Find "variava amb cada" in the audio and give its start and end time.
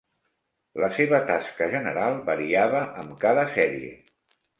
2.31-3.45